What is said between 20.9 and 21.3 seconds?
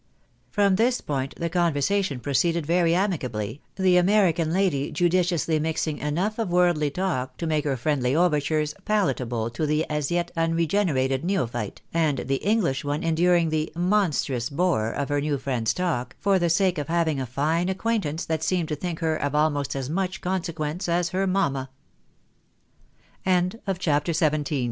her